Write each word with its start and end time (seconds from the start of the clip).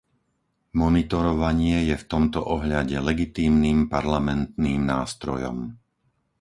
Monitorovanie 0.79 1.77
je 1.93 1.93
v 2.01 2.07
tomto 2.13 2.39
ohľade 2.55 2.97
legitímnym 3.09 3.79
parlamentným 3.95 4.81
nástrojom. 4.93 5.57